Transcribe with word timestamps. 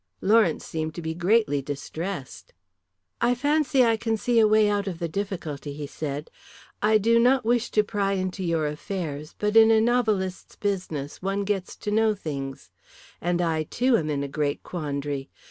Lawrence 0.19 0.65
seemed 0.65 0.95
to 0.95 1.01
be 1.03 1.13
greatly 1.13 1.61
distressed. 1.61 2.53
"I 3.21 3.35
fancy 3.35 3.85
I 3.85 3.97
can 3.97 4.17
see 4.17 4.39
a 4.39 4.47
way 4.47 4.67
out 4.67 4.87
of 4.87 4.97
the 4.97 5.07
difficulty," 5.07 5.73
he 5.73 5.85
said. 5.85 6.31
"I 6.81 6.97
do 6.97 7.19
not 7.19 7.45
wish 7.45 7.69
to 7.69 7.83
pry 7.83 8.13
into 8.13 8.43
your 8.43 8.65
affairs, 8.65 9.35
but 9.37 9.55
in 9.55 9.69
a 9.69 9.79
novelist's 9.79 10.55
business 10.55 11.21
one 11.21 11.43
gets 11.43 11.75
to 11.75 11.91
know 11.91 12.15
things. 12.15 12.71
And 13.21 13.43
I, 13.43 13.61
too, 13.61 13.95
am 13.95 14.09
in 14.09 14.23
a 14.23 14.27
great 14.27 14.63
quandary. 14.63 15.29